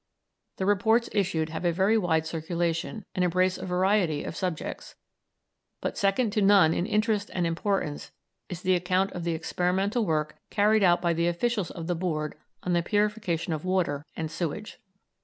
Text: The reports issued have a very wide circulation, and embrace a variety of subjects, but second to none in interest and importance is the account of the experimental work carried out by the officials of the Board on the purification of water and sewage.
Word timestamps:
The 0.57 0.65
reports 0.65 1.09
issued 1.11 1.49
have 1.49 1.63
a 1.63 1.71
very 1.71 1.95
wide 1.95 2.25
circulation, 2.25 3.05
and 3.13 3.23
embrace 3.23 3.59
a 3.59 3.67
variety 3.67 4.23
of 4.23 4.35
subjects, 4.35 4.95
but 5.79 5.95
second 5.95 6.31
to 6.31 6.41
none 6.41 6.73
in 6.73 6.87
interest 6.87 7.29
and 7.35 7.45
importance 7.45 8.11
is 8.49 8.63
the 8.63 8.73
account 8.73 9.11
of 9.11 9.25
the 9.25 9.35
experimental 9.35 10.03
work 10.03 10.37
carried 10.49 10.81
out 10.81 11.03
by 11.03 11.13
the 11.13 11.27
officials 11.27 11.69
of 11.69 11.85
the 11.85 11.93
Board 11.93 12.33
on 12.63 12.73
the 12.73 12.81
purification 12.81 13.53
of 13.53 13.63
water 13.63 14.03
and 14.17 14.31
sewage. 14.31 14.79